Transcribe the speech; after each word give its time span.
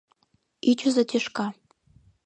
Ӱчызӧ 0.69 1.03
тӱшка. 1.09 1.45